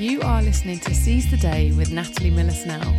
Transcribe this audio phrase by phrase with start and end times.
[0.00, 2.90] You are listening to Seize the Day with Natalie Miller Snell.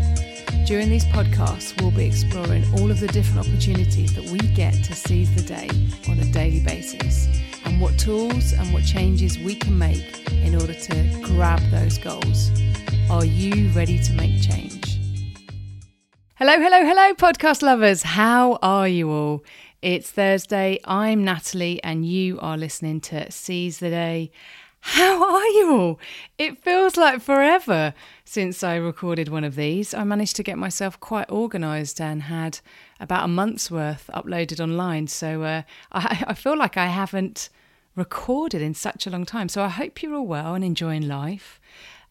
[0.67, 4.93] During these podcasts, we'll be exploring all of the different opportunities that we get to
[4.93, 5.67] seize the day
[6.07, 7.27] on a daily basis
[7.65, 12.51] and what tools and what changes we can make in order to grab those goals.
[13.09, 14.99] Are you ready to make change?
[16.35, 18.03] Hello, hello, hello, podcast lovers.
[18.03, 19.43] How are you all?
[19.81, 20.79] It's Thursday.
[20.85, 24.29] I'm Natalie, and you are listening to Seize the Day.
[24.81, 25.99] How are you all?
[26.37, 27.93] It feels like forever
[28.25, 29.93] since I recorded one of these.
[29.93, 32.59] I managed to get myself quite organised and had
[32.99, 35.07] about a month's worth uploaded online.
[35.07, 37.49] So uh, I, I feel like I haven't
[37.95, 39.49] recorded in such a long time.
[39.49, 41.59] So I hope you're all well and enjoying life.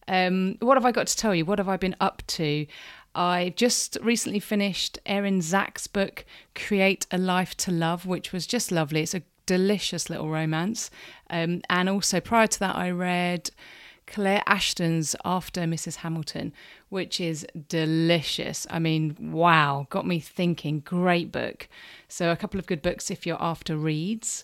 [0.07, 1.45] Um, what have I got to tell you?
[1.45, 2.65] What have I been up to?
[3.13, 8.71] I just recently finished Erin Zak's book, Create a Life to Love, which was just
[8.71, 9.01] lovely.
[9.01, 10.89] It's a delicious little romance.
[11.29, 13.51] Um, and also, prior to that, I read
[14.07, 15.97] Clare Ashton's After Mrs.
[15.97, 16.53] Hamilton,
[16.89, 18.67] which is delicious.
[18.69, 20.81] I mean, wow, got me thinking.
[20.81, 21.69] Great book.
[22.07, 24.43] So, a couple of good books if you're after reads.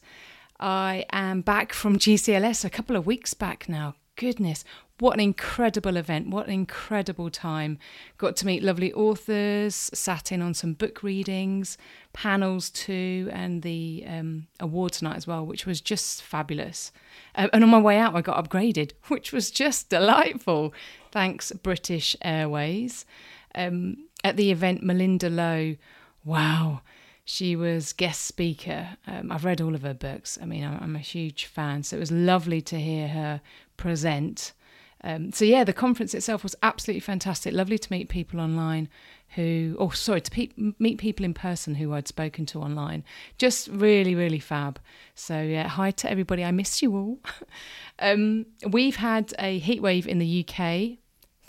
[0.59, 3.95] I am back from GCLS a couple of weeks back now.
[4.16, 4.66] Goodness,
[4.99, 6.29] what an incredible event.
[6.29, 7.77] What an incredible time.
[8.17, 11.77] Got to meet lovely authors, sat in on some book readings,
[12.13, 16.91] panels too, and the um, awards night as well, which was just fabulous.
[17.35, 20.73] Uh, and on my way out, I got upgraded, which was just delightful.
[21.11, 23.05] Thanks, British Airways.
[23.53, 25.75] Um, at the event, Malinda Lo,
[26.25, 26.81] wow.
[27.23, 28.97] She was guest speaker.
[29.05, 30.39] Um, I've read all of her books.
[30.41, 31.83] I mean, I'm a huge fan.
[31.83, 33.41] So it was lovely to hear her
[33.75, 34.53] present
[35.03, 37.53] um, so yeah, the conference itself was absolutely fantastic.
[37.53, 38.89] Lovely to meet people online
[39.35, 43.03] who, oh sorry, to pe- meet people in person who I'd spoken to online.
[43.37, 44.79] Just really, really fab.
[45.15, 46.43] So yeah, hi to everybody.
[46.43, 47.19] I miss you all.
[47.99, 50.97] um, we've had a heatwave in the UK,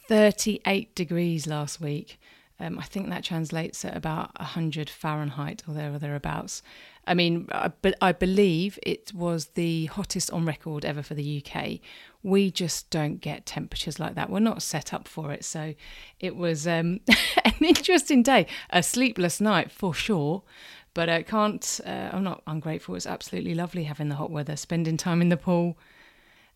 [0.08, 2.17] 38 degrees last week.
[2.60, 6.62] Um, I think that translates at about 100 Fahrenheit or there or thereabouts.
[7.06, 7.70] I mean, I,
[8.02, 11.78] I believe it was the hottest on record ever for the UK.
[12.22, 14.28] We just don't get temperatures like that.
[14.28, 15.44] We're not set up for it.
[15.44, 15.74] So
[16.18, 17.00] it was um,
[17.44, 20.42] an interesting day, a sleepless night for sure.
[20.94, 22.96] But I can't, uh, I'm not ungrateful.
[22.96, 25.78] It's absolutely lovely having the hot weather, spending time in the pool.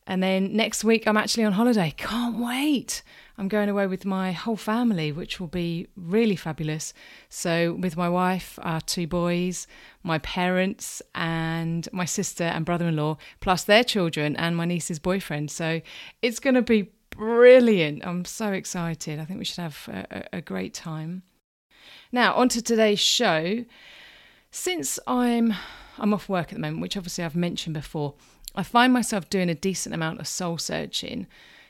[0.07, 1.95] And then next week, I'm actually on holiday.
[1.97, 3.03] Can't wait.
[3.39, 6.93] I'm going away with my whole family, which will be really fabulous.
[7.29, 9.67] So, with my wife, our two boys,
[10.03, 14.99] my parents, and my sister and brother in law, plus their children and my niece's
[14.99, 15.51] boyfriend.
[15.51, 15.81] So,
[16.21, 18.05] it's going to be brilliant.
[18.05, 19.21] I'm so excited.
[19.21, 21.23] I think we should have a, a great time.
[22.11, 23.65] Now, on to today's show.
[24.51, 25.55] Since I'm
[25.99, 28.15] I'm off work at the moment, which obviously I've mentioned before,
[28.55, 31.27] I find myself doing a decent amount of soul searching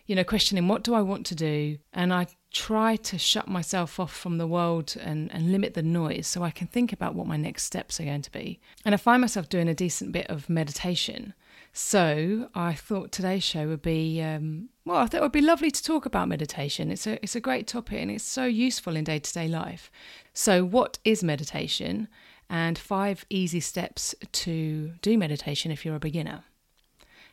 [0.07, 1.79] you know, questioning what do I want to do?
[1.93, 6.27] And I try to shut myself off from the world and, and limit the noise
[6.27, 8.61] so I can think about what my next steps are going to be.
[8.85, 11.35] And I find myself doing a decent bit of meditation.
[11.73, 15.71] So I thought today's show would be, um, well, I thought it would be lovely
[15.71, 16.91] to talk about meditation.
[16.91, 19.91] It's a, it's a great topic and it's so useful in day to day life.
[20.35, 22.09] So, what is meditation?
[22.51, 26.45] And five easy steps to do meditation if you're a beginner.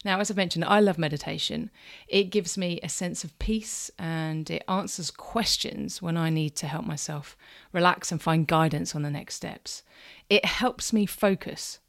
[0.05, 1.69] Now, as I've mentioned, I love meditation.
[2.07, 6.67] It gives me a sense of peace and it answers questions when I need to
[6.67, 7.35] help myself
[7.73, 9.83] relax and find guidance on the next steps.
[10.29, 11.79] It helps me focus.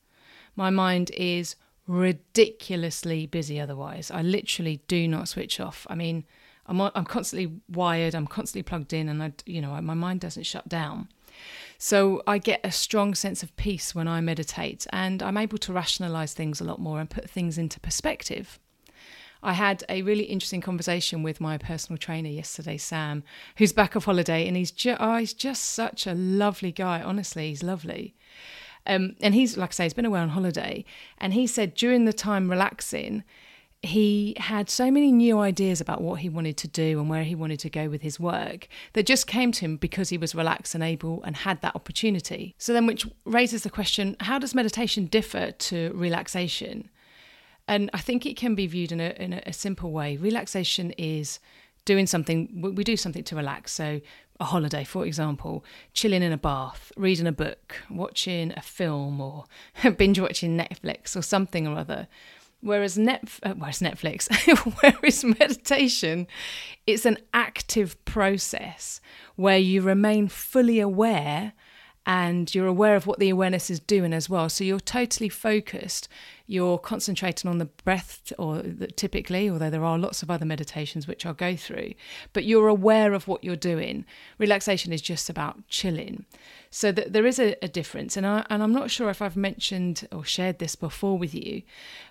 [0.56, 1.54] My mind is
[1.87, 4.10] ridiculously busy otherwise.
[4.10, 5.87] I literally do not switch off.
[5.88, 6.25] I mean,
[6.66, 10.44] I'm, I'm constantly wired, I'm constantly plugged in, and I, you know, my mind doesn't
[10.44, 11.09] shut down.
[11.83, 15.73] So I get a strong sense of peace when I meditate, and I'm able to
[15.73, 18.59] rationalize things a lot more and put things into perspective.
[19.43, 23.25] I had a really interesting conversation with my personal trainer yesterday, Sam,
[23.57, 27.01] who's back off holiday, and he's, ju- oh, he's just such a lovely guy.
[27.01, 28.15] Honestly, he's lovely.
[28.87, 30.85] Um, and he's, like I say, he's been away on holiday,
[31.17, 33.25] and he said during the time relaxing,
[33.83, 37.34] he had so many new ideas about what he wanted to do and where he
[37.34, 40.75] wanted to go with his work that just came to him because he was relaxed
[40.75, 42.54] and able and had that opportunity.
[42.59, 46.91] So, then, which raises the question how does meditation differ to relaxation?
[47.66, 50.16] And I think it can be viewed in a, in a simple way.
[50.16, 51.39] Relaxation is
[51.84, 53.72] doing something, we do something to relax.
[53.72, 54.01] So,
[54.41, 55.65] a holiday, for example,
[55.95, 59.45] chilling in a bath, reading a book, watching a film, or
[59.97, 62.09] binge watching Netflix or something or other.
[62.62, 64.28] Whereas, Netf- uh, whereas Netflix,
[64.80, 66.27] whereas meditation,
[66.86, 69.01] it's an active process
[69.36, 71.54] where you remain fully aware
[72.07, 74.49] and you're aware of what the awareness is doing as well.
[74.49, 76.09] So you're totally focused.
[76.47, 81.07] You're concentrating on the breath, or the, typically, although there are lots of other meditations
[81.07, 81.93] which I'll go through,
[82.33, 84.05] but you're aware of what you're doing.
[84.39, 86.25] Relaxation is just about chilling.
[86.71, 89.37] So that there is a, a difference, and I and I'm not sure if I've
[89.37, 91.63] mentioned or shared this before with you,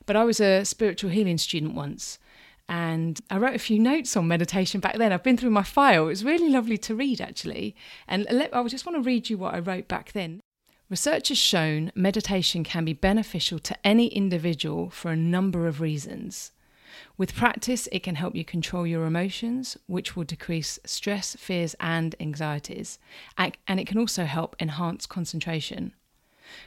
[0.05, 2.19] but I was a spiritual healing student once
[2.69, 5.11] and I wrote a few notes on meditation back then.
[5.11, 6.03] I've been through my file.
[6.03, 7.75] It was really lovely to read, actually.
[8.07, 10.39] And I just want to read you what I wrote back then.
[10.87, 16.51] Research has shown meditation can be beneficial to any individual for a number of reasons.
[17.17, 22.15] With practice, it can help you control your emotions, which will decrease stress, fears, and
[22.19, 22.99] anxieties.
[23.37, 25.93] And it can also help enhance concentration.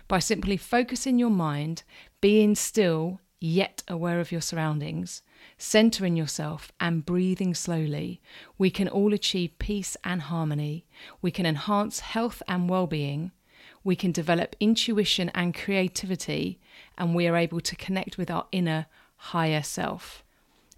[0.09, 1.85] By simply focusing your mind,
[2.21, 5.23] being still, yet aware of your surroundings,
[5.59, 8.21] centering yourself and breathing slowly,
[8.59, 10.87] we can all achieve peace and harmony.
[11.21, 13.33] We can enhance health and well being.
[13.85, 16.61] We can develop intuition and creativity,
[16.97, 18.87] and we are able to connect with our inner,
[19.17, 20.23] higher self.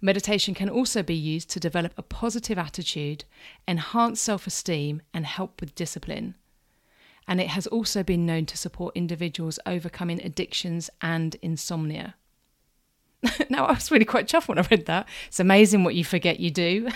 [0.01, 3.25] Meditation can also be used to develop a positive attitude,
[3.67, 6.35] enhance self esteem, and help with discipline.
[7.27, 12.15] And it has also been known to support individuals overcoming addictions and insomnia.
[13.49, 15.07] now, I was really quite chuffed when I read that.
[15.27, 16.89] It's amazing what you forget you do.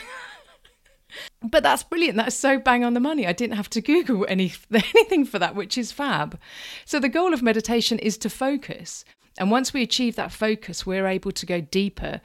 [1.44, 2.18] but that's brilliant.
[2.18, 3.28] That's so bang on the money.
[3.28, 6.40] I didn't have to Google any, anything for that, which is fab.
[6.86, 9.06] So, the goal of meditation is to focus.
[9.38, 12.22] And once we achieve that focus, we're able to go deeper.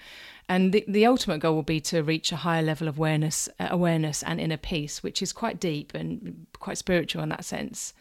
[0.49, 3.69] And the, the ultimate goal will be to reach a higher level of awareness, uh,
[3.71, 7.95] awareness and inner peace, which is quite deep and quite spiritual in that sense.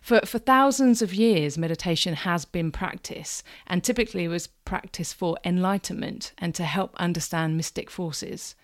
[0.00, 6.32] For, for thousands of years, meditation has been practiced and typically was practiced for enlightenment
[6.38, 8.54] and to help understand mystic forces.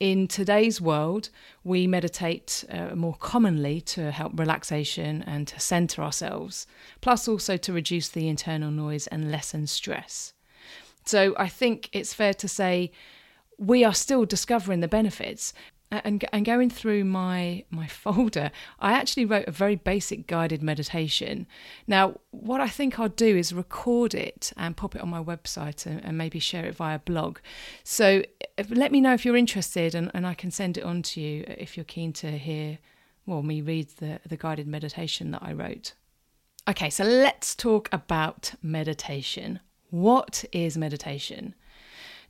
[0.00, 1.28] In today's world,
[1.62, 6.66] we meditate uh, more commonly to help relaxation and to center ourselves,
[7.00, 10.32] plus also to reduce the internal noise and lessen stress.
[11.04, 12.92] So I think it's fair to say
[13.58, 15.52] we are still discovering the benefits,
[15.90, 21.46] and, and going through my my folder, I actually wrote a very basic guided meditation.
[21.86, 25.86] Now, what I think I'll do is record it and pop it on my website
[25.86, 27.38] and, and maybe share it via blog.
[27.82, 28.22] So
[28.56, 31.20] if, let me know if you're interested, and, and I can send it on to
[31.20, 32.78] you if you're keen to hear,
[33.26, 35.94] well, me read the the guided meditation that I wrote.
[36.68, 39.60] Okay, so let's talk about meditation.
[39.90, 41.54] What is meditation?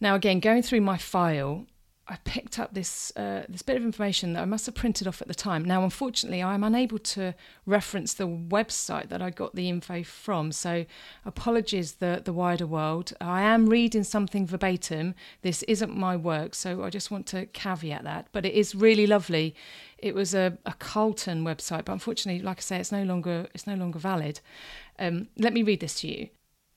[0.01, 1.67] Now, again, going through my file,
[2.11, 5.23] I picked up this uh, this bit of information that I must have printed off
[5.23, 5.65] at the time.
[5.65, 7.37] Now, unfortunately, I'm unable to
[7.67, 10.51] reference the website that I got the info from.
[10.51, 10.87] So,
[11.25, 13.13] apologies, the the wider world.
[13.21, 15.15] I am reading something verbatim.
[15.43, 18.27] This isn't my work, so I just want to caveat that.
[18.33, 19.55] But it is really lovely.
[19.99, 23.69] It was a, a Carlton website, but unfortunately, like I say, it's no longer it's
[23.69, 24.41] no longer valid.
[24.99, 26.31] Um, let me read this to you.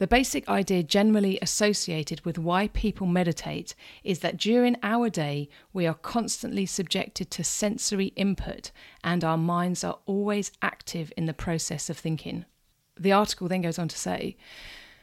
[0.04, 3.74] The basic idea generally associated with why people meditate
[4.04, 8.72] is that during our day we are constantly subjected to sensory input
[9.02, 12.44] and our minds are always active in the process of thinking.
[13.00, 14.36] The article then goes on to say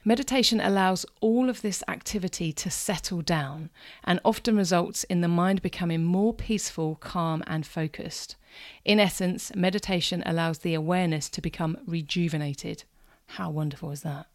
[0.05, 3.71] Meditation allows all of this activity to settle down
[4.05, 8.37] and often results in the mind becoming more peaceful, calm, and focused.
[8.85, 12.85] In essence, meditation allows the awareness to become rejuvenated.
[13.29, 14.27] How wonderful is that?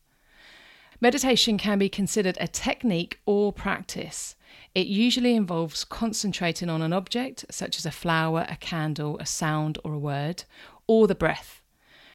[1.02, 4.36] Meditation can be considered a technique or practice.
[4.74, 9.78] It usually involves concentrating on an object, such as a flower, a candle, a sound,
[9.84, 10.44] or a word,
[10.88, 11.62] or the breath.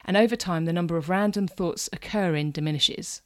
[0.04, 3.22] And over time, the number of random thoughts occurring diminishes.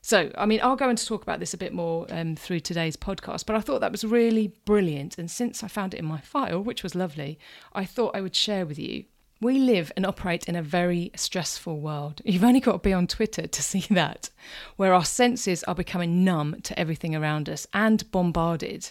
[0.00, 2.96] So, I mean, I'll go into talk about this a bit more um, through today's
[2.96, 5.18] podcast, but I thought that was really brilliant.
[5.18, 7.40] And since I found it in my file, which was lovely,
[7.72, 9.06] I thought I would share with you.
[9.40, 12.22] We live and operate in a very stressful world.
[12.24, 14.30] You've only got to be on Twitter to see that,
[14.76, 18.90] where our senses are becoming numb to everything around us and bombarded.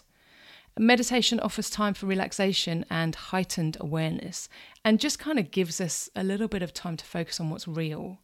[0.78, 4.48] Meditation offers time for relaxation and heightened awareness,
[4.84, 7.68] and just kind of gives us a little bit of time to focus on what's
[7.68, 8.20] real.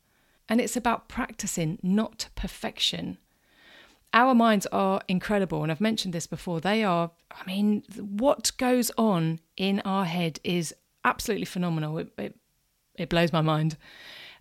[0.48, 3.18] And it's about practicing, not perfection.
[4.14, 6.60] Our minds are incredible, and I've mentioned this before.
[6.60, 11.98] They are, I mean, what goes on in our head is absolutely phenomenal.
[11.98, 12.36] It, it,
[12.96, 13.78] it blows my mind.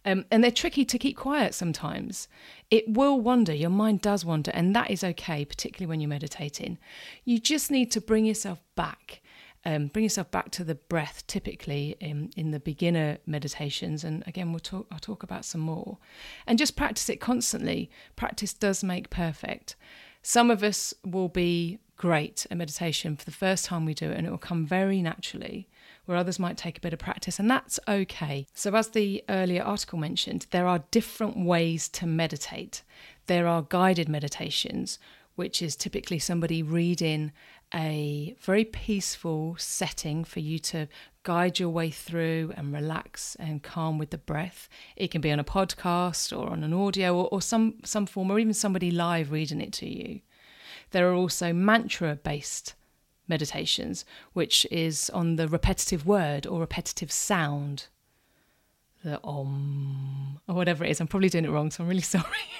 [0.05, 2.26] Um, and they're tricky to keep quiet sometimes.
[2.71, 6.79] It will wander, your mind does wander, and that is okay, particularly when you're meditating.
[7.25, 9.21] You just need to bring yourself back.
[9.62, 14.05] Um, bring yourself back to the breath, typically in, in the beginner meditations.
[14.05, 15.99] And again, we'll talk, I'll talk about some more.
[16.47, 17.90] And just practice it constantly.
[18.17, 19.76] Practice does make perfect.
[20.23, 24.17] Some of us will be great at meditation for the first time we do it
[24.17, 25.69] and it will come very naturally,
[26.11, 28.45] where others might take a bit of practice, and that's okay.
[28.52, 32.83] So, as the earlier article mentioned, there are different ways to meditate.
[33.26, 34.99] There are guided meditations,
[35.37, 37.31] which is typically somebody reading
[37.73, 40.88] a very peaceful setting for you to
[41.23, 44.69] guide your way through and relax and calm with the breath.
[44.97, 48.33] It can be on a podcast or on an audio or, or some, some form,
[48.33, 50.23] or even somebody live reading it to you.
[50.90, 52.75] There are also mantra based
[53.31, 57.87] meditations, which is on the repetitive word or repetitive sound.
[59.03, 61.01] The om, or whatever it is.
[61.01, 62.51] I'm probably doing it wrong, so I'm really sorry.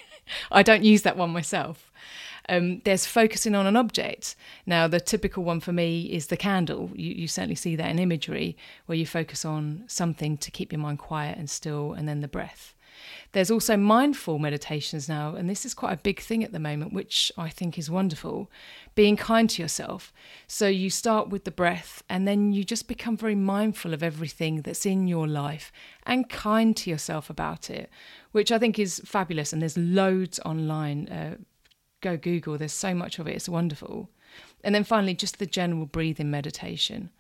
[0.51, 1.93] I don't use that one myself.
[2.49, 4.37] Um, there's focusing on an object.
[4.65, 6.91] Now, the typical one for me is the candle.
[6.95, 10.81] You, you certainly see that in imagery where you focus on something to keep your
[10.81, 12.75] mind quiet and still, and then the breath.
[13.33, 16.93] There's also mindful meditations now, and this is quite a big thing at the moment,
[16.93, 18.51] which I think is wonderful.
[18.97, 20.13] Being kind to yourself.
[20.49, 24.63] So you start with the breath, and then you just become very mindful of everything
[24.63, 25.71] that's in your life
[26.05, 27.89] and kind to yourself about it,
[28.33, 29.53] which I think is fabulous.
[29.53, 31.09] And there's loads online.
[31.09, 31.37] Uh,
[32.01, 34.11] go Google, there's so much of it, it's wonderful.
[34.65, 37.11] And then finally, just the general breathing meditation.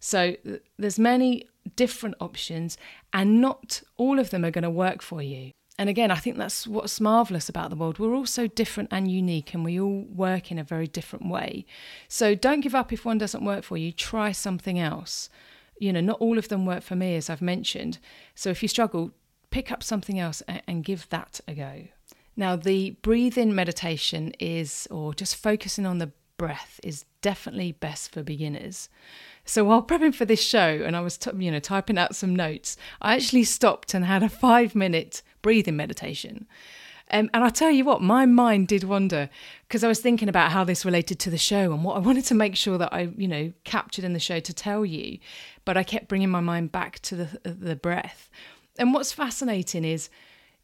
[0.00, 0.36] So
[0.78, 2.76] there's many different options,
[3.12, 5.52] and not all of them are going to work for you.
[5.78, 7.98] And again, I think that's what's marvelous about the world.
[7.98, 11.64] We're all so different and unique, and we all work in a very different way.
[12.08, 13.92] So don't give up if one doesn't work for you.
[13.92, 15.30] Try something else.
[15.78, 17.98] You know, not all of them work for me, as I've mentioned.
[18.34, 19.12] So if you struggle,
[19.50, 21.88] pick up something else and give that a go.
[22.36, 28.22] Now, the breathing meditation is, or just focusing on the breath, is definitely best for
[28.22, 28.88] beginners.
[29.44, 32.36] So while prepping for this show and I was, t- you know, typing out some
[32.36, 36.46] notes, I actually stopped and had a five minute breathing meditation.
[37.12, 39.28] Um, and I tell you what, my mind did wander
[39.66, 42.24] because I was thinking about how this related to the show and what I wanted
[42.26, 45.18] to make sure that I, you know, captured in the show to tell you.
[45.64, 48.30] But I kept bringing my mind back to the the breath.
[48.78, 50.08] And what's fascinating is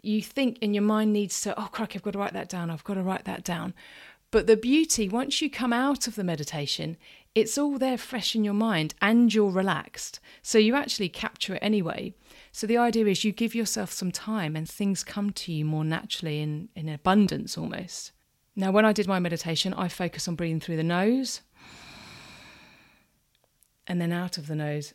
[0.03, 2.71] you think and your mind needs to, oh, crikey, I've got to write that down.
[2.71, 3.75] I've got to write that down.
[4.31, 6.97] But the beauty, once you come out of the meditation,
[7.37, 10.21] it's all there fresh in your mind and you're relaxed.
[10.41, 12.15] So you actually capture it anyway.
[12.51, 15.85] So the idea is you give yourself some time and things come to you more
[15.85, 18.13] naturally in, in abundance almost.
[18.57, 21.43] Now, when I did my meditation, I focus on breathing through the nose
[23.87, 24.95] and then out of the nose.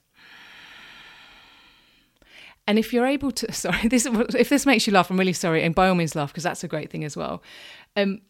[2.66, 5.62] And if you're able to, sorry, this if this makes you laugh, I'm really sorry,
[5.62, 7.44] and by all means laugh because that's a great thing as well.
[7.96, 8.22] Um,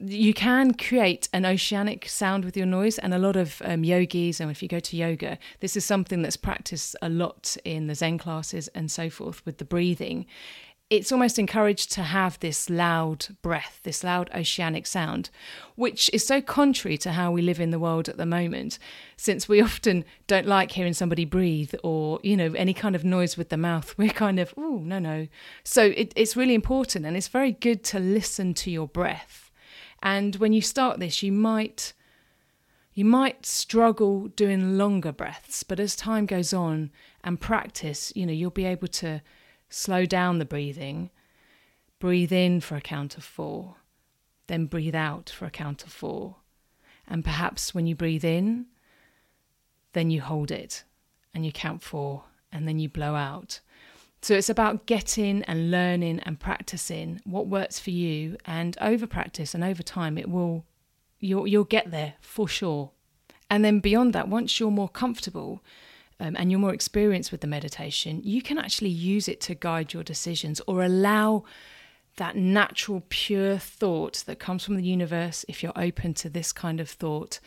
[0.00, 4.40] you can create an oceanic sound with your noise and a lot of um, yogis
[4.40, 7.94] and if you go to yoga this is something that's practiced a lot in the
[7.94, 10.26] zen classes and so forth with the breathing
[10.90, 15.30] it's almost encouraged to have this loud breath, this loud oceanic sound,
[15.76, 18.76] which is so contrary to how we live in the world at the moment,
[19.16, 23.36] since we often don't like hearing somebody breathe or, you know, any kind of noise
[23.36, 23.94] with the mouth.
[23.98, 25.28] We're kind of, oh, no, no.
[25.62, 29.49] So it, it's really important and it's very good to listen to your breath
[30.02, 31.92] and when you start this, you might
[32.92, 36.90] you might struggle doing longer breaths, but as time goes on
[37.22, 39.22] and practice, you know, you'll be able to
[39.68, 41.10] slow down the breathing.
[42.00, 43.76] Breathe in for a count of 4,
[44.48, 46.36] then breathe out for a count of 4.
[47.06, 48.66] And perhaps when you breathe in,
[49.92, 50.84] then you hold it
[51.32, 53.60] and you count 4 and then you blow out.
[54.22, 59.54] So it's about getting and learning and practicing what works for you and over practice
[59.54, 60.66] and over time it will
[61.20, 62.90] you'll you'll get there for sure.
[63.48, 65.62] And then beyond that once you're more comfortable
[66.20, 69.92] um, and you're more experienced with the meditation, you can actually use it to guide
[69.92, 71.44] your decisions or allow
[72.16, 76.78] that natural pure thought that comes from the universe if you're open to this kind
[76.78, 77.40] of thought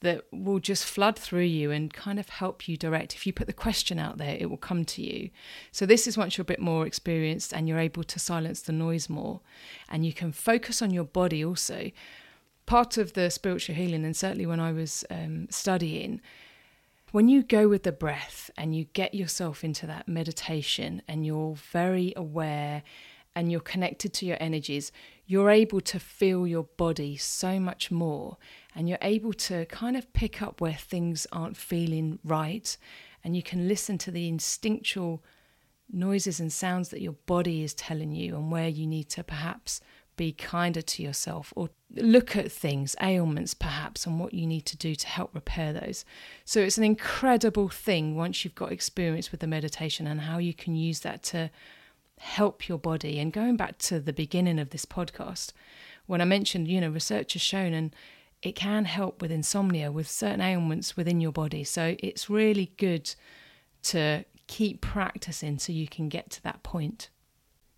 [0.00, 3.14] that will just flood through you and kind of help you direct.
[3.14, 5.30] If you put the question out there, it will come to you.
[5.72, 8.72] So, this is once you're a bit more experienced and you're able to silence the
[8.72, 9.40] noise more
[9.88, 11.90] and you can focus on your body also.
[12.66, 16.20] Part of the spiritual healing, and certainly when I was um, studying,
[17.12, 21.54] when you go with the breath and you get yourself into that meditation and you're
[21.54, 22.82] very aware
[23.34, 24.92] and you're connected to your energies,
[25.28, 28.38] you're able to feel your body so much more
[28.74, 32.78] and you're able to kind of pick up where things aren't feeling right
[33.22, 35.22] and you can listen to the instinctual
[35.92, 39.82] noises and sounds that your body is telling you and where you need to perhaps
[40.16, 44.76] be kinder to yourself or look at things, ailments perhaps, and what you need to
[44.76, 46.04] do to help repair those.
[46.44, 50.54] So it's an incredible thing once you've got experience with the meditation and how you
[50.54, 51.50] can use that to
[52.20, 53.18] help your body.
[53.18, 55.52] And going back to the beginning of this podcast,
[56.06, 57.94] when I mentioned, you know, research has shown, and
[58.42, 61.64] it can help with insomnia, with certain ailments within your body.
[61.64, 63.14] So it's really good
[63.84, 67.10] to keep practicing so you can get to that point.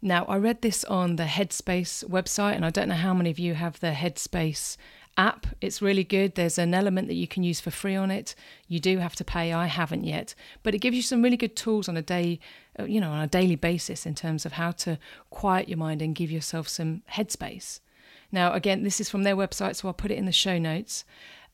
[0.02, 3.38] Now, I read this on the Headspace website, and I don't know how many of
[3.38, 4.78] you have the Headspace
[5.20, 5.46] app.
[5.60, 6.34] It's really good.
[6.34, 8.34] There's an element that you can use for free on it.
[8.68, 9.52] You do have to pay.
[9.52, 12.40] I haven't yet, but it gives you some really good tools on a day,
[12.78, 14.98] uh, you know, on a daily basis in terms of how to
[15.28, 17.80] quiet your mind and give yourself some headspace.
[18.32, 21.04] Now, again, this is from their website, so I'll put it in the show notes.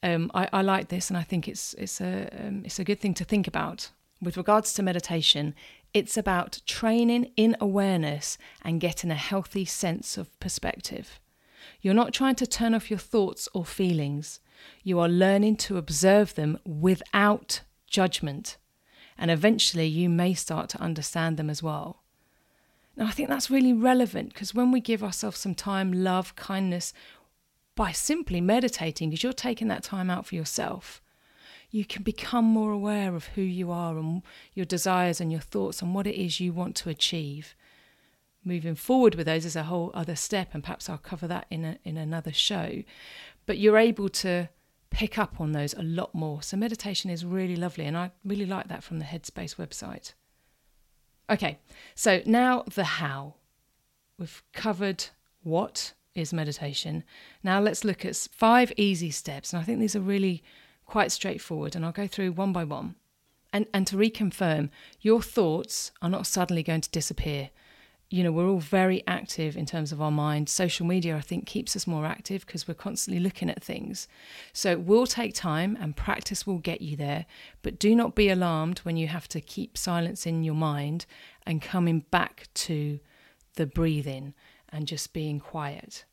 [0.02, 3.00] Um, I, I, like this, and I think it's it's a um, it's a good
[3.00, 3.90] thing to think about.
[4.23, 5.54] With regards to meditation,
[5.92, 11.18] it's about training in awareness and getting a healthy sense of perspective.
[11.87, 14.40] You're not trying to turn off your thoughts or feelings.
[14.83, 18.57] You are learning to observe them without judgment.
[19.16, 22.02] And eventually, you may start to understand them as well.
[22.97, 26.93] Now, I think that's really relevant because when we give ourselves some time, love, kindness,
[27.76, 31.00] by simply meditating, because you're taking that time out for yourself,
[31.71, 34.23] you can become more aware of who you are and
[34.55, 37.55] your desires and your thoughts and what it is you want to achieve.
[38.46, 41.64] Moving forward with those is a whole other step, and perhaps I'll cover that in
[41.64, 42.84] a, in another show.
[43.44, 44.48] But you're able to
[44.90, 46.42] pick up on those a lot more.
[46.42, 50.12] So meditation is really lovely, and I really like that from the Headspace website.
[51.28, 51.58] Okay,
[51.96, 53.34] so now the how.
[54.16, 55.06] We've covered
[55.42, 57.02] what is meditation.
[57.42, 59.52] Now let's look at five easy steps.
[59.52, 60.44] And I think these are really
[60.86, 61.74] quite straightforward.
[61.74, 62.94] And I'll go through one by one.
[63.52, 67.50] And, and to reconfirm, your thoughts are not suddenly going to disappear
[68.08, 70.48] you know, we're all very active in terms of our mind.
[70.48, 74.06] Social media, I think, keeps us more active because we're constantly looking at things.
[74.52, 77.26] So it will take time and practice will get you there.
[77.62, 81.06] But do not be alarmed when you have to keep silence in your mind
[81.44, 83.00] and coming back to
[83.56, 84.34] the breathing
[84.68, 86.04] and just being quiet.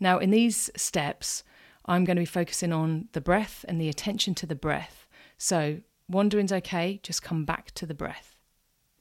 [0.00, 1.44] Now, in these steps,
[1.86, 5.06] I'm going to be focusing on the breath and the attention to the breath.
[5.38, 8.36] So, wandering's okay, just come back to the breath.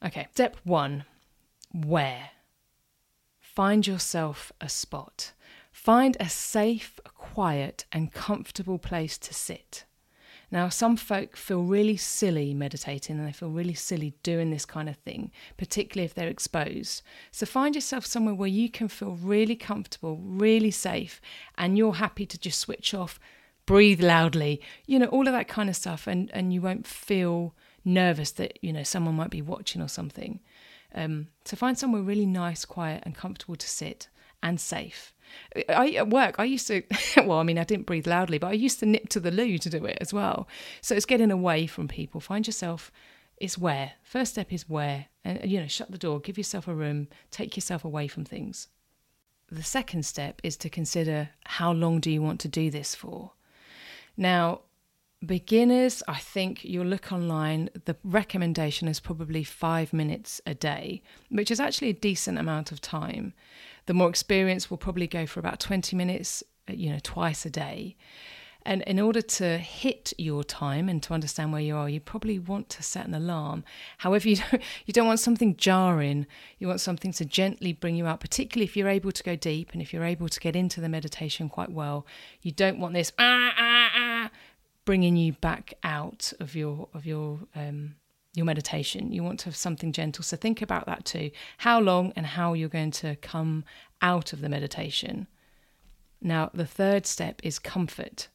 [0.03, 1.05] Okay, step one
[1.73, 2.29] where?
[3.55, 5.31] Find yourself a spot.
[5.71, 9.85] Find a safe, quiet, and comfortable place to sit.
[10.51, 14.89] Now, some folk feel really silly meditating and they feel really silly doing this kind
[14.89, 17.01] of thing, particularly if they're exposed.
[17.31, 21.21] So, find yourself somewhere where you can feel really comfortable, really safe,
[21.57, 23.21] and you're happy to just switch off,
[23.65, 27.55] breathe loudly, you know, all of that kind of stuff, and, and you won't feel
[27.85, 30.41] nervous that, you know, someone might be watching or something.
[30.95, 34.07] Um, find somewhere really nice, quiet, and comfortable to sit
[34.41, 35.13] and safe.
[35.69, 36.83] I, at work, I used to,
[37.17, 39.57] well, I mean, I didn't breathe loudly, but I used to nip to the loo
[39.57, 40.47] to do it as well.
[40.81, 42.21] So it's getting away from people.
[42.21, 42.91] Find yourself,
[43.37, 43.93] it's where.
[44.03, 45.07] First step is where.
[45.23, 48.67] And, you know, shut the door, give yourself a room, take yourself away from things.
[49.51, 53.33] The second step is to consider how long do you want to do this for?
[54.17, 54.61] Now,
[55.25, 61.49] Beginners, I think you'll look online, the recommendation is probably five minutes a day, which
[61.49, 63.33] is actually a decent amount of time.
[63.85, 67.95] The more experienced will probably go for about 20 minutes, you know, twice a day.
[68.67, 72.39] And in order to hit your time and to understand where you are, you probably
[72.39, 73.63] want to set an alarm.
[73.99, 76.25] However, you don't, you don't want something jarring.
[76.57, 79.71] You want something to gently bring you out, particularly if you're able to go deep
[79.73, 82.07] and if you're able to get into the meditation quite well.
[82.41, 83.84] You don't want this ah, ah,
[84.85, 87.95] bringing you back out of your of your um,
[88.35, 89.11] your meditation.
[89.11, 90.23] You want to have something gentle.
[90.23, 91.31] So think about that too.
[91.59, 93.65] How long and how you're going to come
[94.01, 95.27] out of the meditation.
[96.21, 98.27] Now, the third step is comfort.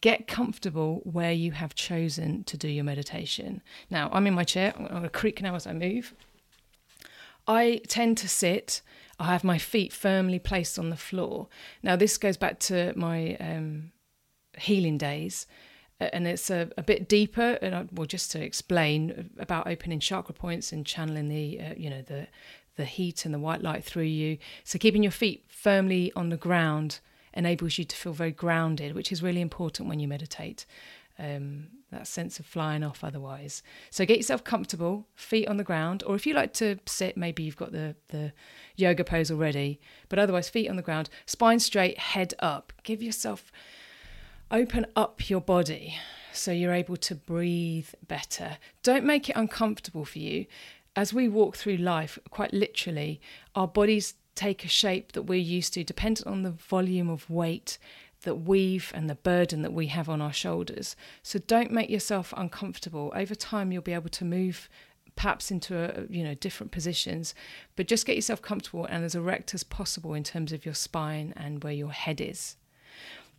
[0.00, 3.62] Get comfortable where you have chosen to do your meditation.
[3.90, 4.72] Now, I'm in my chair.
[4.76, 6.14] I'm going to creak now as I move.
[7.46, 8.82] I tend to sit.
[9.18, 11.48] I have my feet firmly placed on the floor.
[11.82, 13.91] Now, this goes back to my um,
[14.58, 15.46] healing days
[16.12, 20.34] and it's a, a bit deeper and I, well just to explain about opening chakra
[20.34, 22.26] points and channeling the uh, you know the
[22.76, 24.38] the heat and the white light through you.
[24.64, 27.00] So keeping your feet firmly on the ground
[27.34, 30.66] enables you to feel very grounded which is really important when you meditate
[31.18, 33.62] um, that sense of flying off otherwise.
[33.90, 37.42] So get yourself comfortable feet on the ground or if you like to sit maybe
[37.42, 38.32] you've got the the
[38.76, 42.72] yoga pose already but otherwise feet on the ground spine straight head up.
[42.82, 43.52] Give yourself
[44.52, 45.94] Open up your body
[46.30, 48.58] so you're able to breathe better.
[48.82, 50.44] Don't make it uncomfortable for you.
[50.94, 53.18] As we walk through life, quite literally,
[53.54, 57.78] our bodies take a shape that we're used to, dependent on the volume of weight
[58.24, 60.96] that we've and the burden that we have on our shoulders.
[61.22, 63.10] So don't make yourself uncomfortable.
[63.16, 64.68] Over time, you'll be able to move
[65.16, 67.34] perhaps into a, you know different positions
[67.76, 71.34] but just get yourself comfortable and as erect as possible in terms of your spine
[71.36, 72.56] and where your head is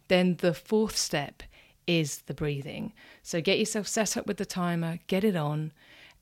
[0.08, 1.44] then the fourth step
[1.88, 2.94] is the breathing.
[3.22, 5.72] So get yourself set up with the timer, get it on.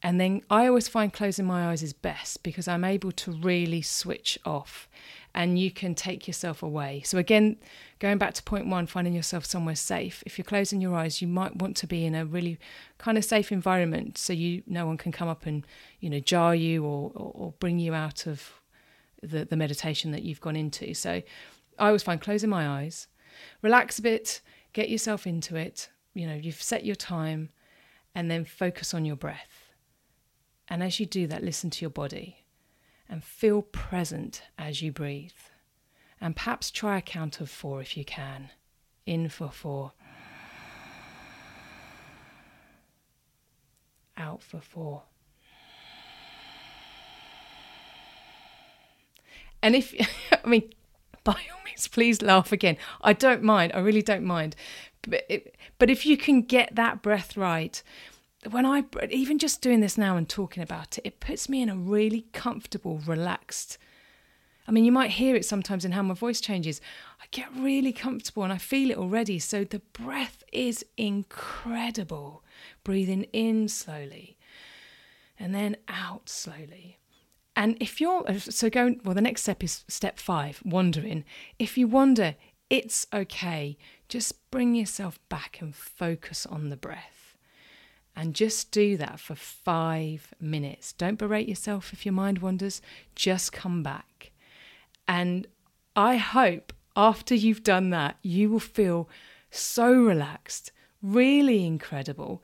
[0.04, 3.84] And then I always find closing my eyes is best because I'm able to really
[3.84, 4.90] switch off
[5.34, 7.04] and you can take yourself away.
[7.06, 7.58] So, again,
[8.00, 10.24] going back to point one, finding yourself somewhere safe.
[10.26, 12.58] If you're closing your eyes, you might want to be in a really
[12.98, 15.66] kind of safe environment so you no one can come up and,
[16.00, 18.60] you know, jar you or, or, or bring you out of
[19.22, 20.96] the, the meditation that you've gone into.
[20.96, 21.22] So,
[21.80, 23.08] I always find closing my eyes,
[23.62, 24.42] relax a bit,
[24.74, 25.90] get yourself into it.
[26.14, 27.50] You know, you've set your time
[28.14, 29.72] and then focus on your breath.
[30.68, 32.46] And as you do that, listen to your body
[33.10, 35.32] and feel present as you breathe.
[36.20, 38.52] And perhaps try a count of four if you can.
[39.06, 39.92] In for four.
[44.16, 45.04] Out for four.
[49.64, 49.94] And if,
[50.44, 50.72] I mean,
[51.24, 52.78] by all means, please laugh again.
[53.02, 53.72] I don't mind.
[53.74, 54.56] I really don't mind.
[55.04, 57.82] But, it, but if you can get that breath right,
[58.50, 61.70] when I even just doing this now and talking about it, it puts me in
[61.70, 63.78] a really comfortable, relaxed.
[64.68, 66.82] I mean, you might hear it sometimes in how my voice changes.
[67.22, 69.40] I get really comfortable and I feel it already.
[69.40, 72.44] So the breath is incredible.
[72.84, 74.38] Breathing in slowly
[75.42, 77.00] and then out slowly.
[77.62, 81.24] And if you're uh, so going, well, the next step is step five, wandering.
[81.60, 82.34] If you wander,
[82.72, 83.78] it's okay.
[84.10, 87.38] Just bring yourself back and focus on the breath.
[88.16, 90.92] And just do that for five minutes.
[90.94, 92.82] Don't berate yourself if your mind wanders,
[93.14, 94.32] just come back.
[95.08, 95.46] And
[95.96, 99.08] I hope after you've done that, you will feel
[99.52, 100.72] so relaxed,
[101.04, 102.42] really incredible.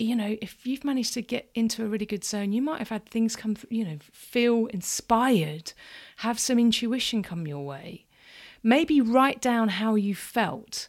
[0.00, 2.88] You know, if you've managed to get into a really good zone, you might have
[2.88, 5.72] had things come, you know, feel inspired,
[6.18, 8.06] have some intuition come your way.
[8.62, 10.88] Maybe write down how you felt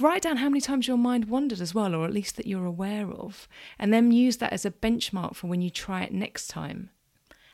[0.00, 2.64] write down how many times your mind wandered as well, or at least that you're
[2.64, 6.48] aware of, and then use that as a benchmark for when you try it next
[6.48, 6.90] time.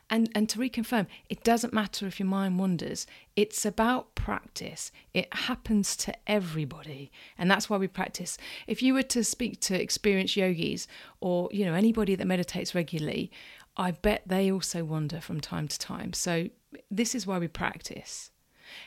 [0.09, 3.05] And, and to reconfirm, it doesn't matter if your mind wanders.
[3.35, 4.91] It's about practice.
[5.13, 8.37] It happens to everybody, and that's why we practice.
[8.67, 10.87] If you were to speak to experienced yogis
[11.19, 13.31] or you know anybody that meditates regularly,
[13.75, 16.13] I bet they also wander from time to time.
[16.13, 16.49] So
[16.89, 18.31] this is why we practice.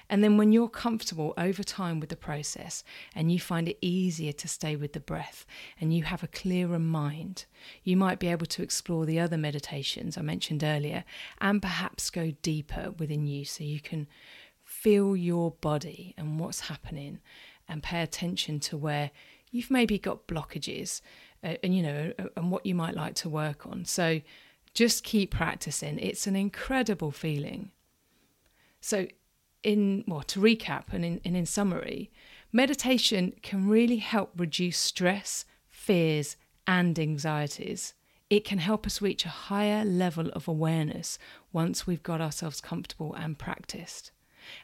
[0.08, 4.32] And then when you're comfortable over time with the process and you find it easier
[4.32, 5.46] to stay with the breath
[5.80, 7.46] and you have a clearer mind,
[7.84, 11.04] you might be able to explore the other meditations I mentioned earlier
[11.40, 14.06] and perhaps go deeper within you so you can
[14.64, 17.18] feel your body and what's happening
[17.68, 19.10] and pay attention to where
[19.50, 21.00] you've maybe got blockages
[21.42, 23.84] uh, and you know and what you might like to work on.
[23.84, 24.20] So
[24.74, 25.98] just keep practicing.
[25.98, 27.72] It's an incredible feeling.
[28.80, 29.08] So
[29.62, 32.10] in well to recap and in, and in summary
[32.52, 37.94] meditation can really help reduce stress fears and anxieties
[38.28, 41.18] it can help us reach a higher level of awareness
[41.52, 44.12] once we've got ourselves comfortable and practiced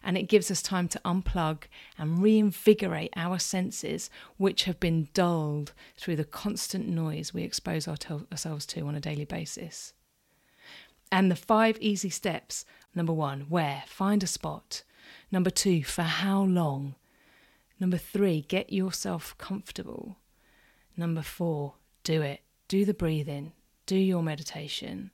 [0.03, 1.65] and it gives us time to unplug
[1.99, 8.67] and reinvigorate our senses, which have been dulled through the constant noise we expose ourselves
[8.67, 9.93] to on a daily basis.
[11.11, 12.65] And the five easy steps
[12.95, 13.85] number one, where?
[13.87, 14.83] Find a spot.
[15.31, 16.95] Number two, for how long?
[17.79, 20.17] Number three, get yourself comfortable.
[20.97, 22.41] Number four, do it.
[22.69, 23.53] Do the breathing,
[23.85, 25.13] do your meditation.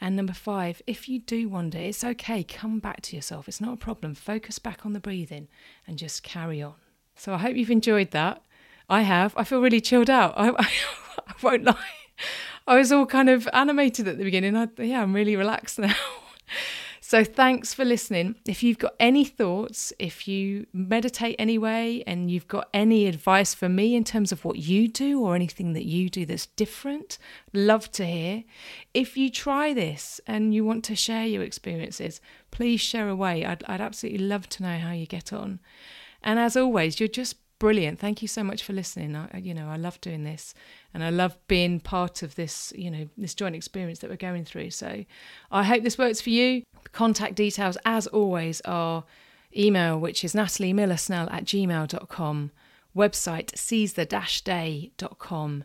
[0.00, 2.42] And number five, if you do wander, it's okay.
[2.42, 3.48] Come back to yourself.
[3.48, 4.14] It's not a problem.
[4.14, 5.48] Focus back on the breathing
[5.86, 6.74] and just carry on.
[7.16, 8.42] So I hope you've enjoyed that.
[8.88, 9.34] I have.
[9.36, 10.32] I feel really chilled out.
[10.38, 10.68] I, I,
[11.28, 11.76] I won't lie.
[12.66, 14.56] I was all kind of animated at the beginning.
[14.56, 15.94] I, yeah, I'm really relaxed now.
[17.10, 18.36] So thanks for listening.
[18.46, 23.68] If you've got any thoughts, if you meditate anyway, and you've got any advice for
[23.68, 27.18] me in terms of what you do or anything that you do that's different,
[27.52, 28.44] love to hear.
[28.94, 32.20] If you try this and you want to share your experiences,
[32.52, 33.44] please share away.
[33.44, 35.58] I'd, I'd absolutely love to know how you get on.
[36.22, 38.00] And as always, you're just brilliant.
[38.00, 39.14] Thank you so much for listening.
[39.14, 40.52] I, you know, I love doing this
[40.92, 44.44] and I love being part of this, you know, this joint experience that we're going
[44.44, 44.70] through.
[44.70, 45.04] So
[45.52, 46.64] I hope this works for you.
[46.90, 49.04] Contact details, as always, are
[49.56, 52.50] email, which is Natalie Miller Snell at gmail.com,
[52.96, 55.64] website seize the day.com,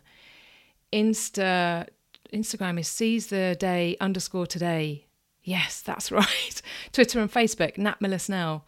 [0.92, 1.88] Insta,
[2.32, 5.06] Instagram is seize the day underscore today.
[5.42, 6.62] Yes, that's right.
[6.92, 8.66] Twitter and Facebook, Nat Miller Snell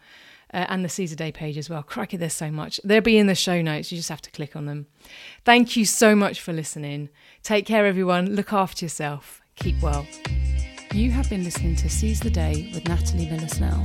[0.52, 1.82] uh, and the Seize the Day page as well.
[1.82, 2.80] Crikey, there's so much.
[2.84, 3.92] They'll be in the show notes.
[3.92, 4.86] You just have to click on them.
[5.44, 7.08] Thank you so much for listening.
[7.42, 8.34] Take care, everyone.
[8.34, 9.40] Look after yourself.
[9.56, 10.06] Keep well.
[10.92, 13.82] You have been listening to Seize the Day with Natalie Miller Snell.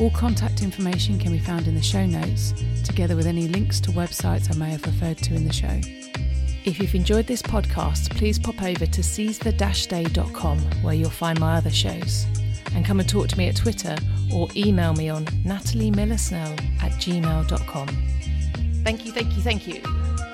[0.00, 2.52] All contact information can be found in the show notes,
[2.82, 5.80] together with any links to websites I may have referred to in the show.
[6.64, 11.56] If you've enjoyed this podcast, please pop over to seize seizethe-day.com where you'll find my
[11.56, 12.26] other shows.
[12.74, 13.96] And come and talk to me at Twitter
[14.32, 17.88] or email me on nataliemillersnell at gmail.com.
[18.84, 20.33] Thank you, thank you, thank you.